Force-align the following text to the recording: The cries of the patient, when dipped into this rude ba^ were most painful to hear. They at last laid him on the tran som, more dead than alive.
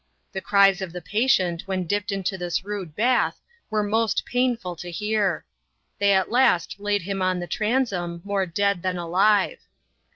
The 0.31 0.41
cries 0.41 0.81
of 0.81 0.93
the 0.93 0.99
patient, 1.03 1.67
when 1.67 1.85
dipped 1.85 2.11
into 2.11 2.35
this 2.35 2.65
rude 2.65 2.95
ba^ 2.95 3.33
were 3.69 3.83
most 3.83 4.25
painful 4.25 4.75
to 4.77 4.89
hear. 4.89 5.45
They 5.99 6.11
at 6.13 6.31
last 6.31 6.77
laid 6.79 7.03
him 7.03 7.21
on 7.21 7.39
the 7.39 7.47
tran 7.47 7.87
som, 7.87 8.19
more 8.25 8.47
dead 8.47 8.81
than 8.81 8.97
alive. 8.97 9.59